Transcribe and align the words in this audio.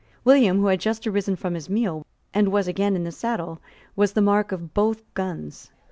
William, 0.23 0.57
who 0.57 0.65
had 0.65 0.79
just 0.79 1.05
risen 1.05 1.35
from 1.35 1.53
his 1.53 1.69
meal, 1.69 2.03
and 2.33 2.51
was 2.51 2.67
again 2.67 2.95
in 2.95 3.03
the 3.03 3.11
saddle, 3.11 3.61
was 3.95 4.13
the 4.13 4.19
mark 4.23 4.51
of 4.51 4.73
both 4.73 5.03
guns. 5.13 5.69